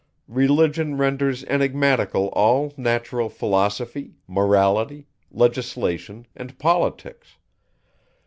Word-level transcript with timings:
Religion 0.33 0.97
renders 0.97 1.43
enigmatical 1.43 2.29
all 2.29 2.73
Natural 2.75 3.29
Philosophy, 3.29 4.15
Morality, 4.27 5.05
Legislation 5.31 6.25
and 6.35 6.57
Politics. 6.57 7.35